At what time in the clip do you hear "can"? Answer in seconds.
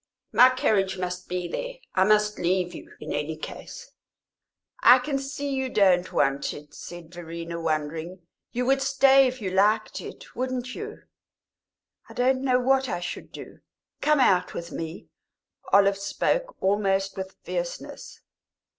4.97-5.19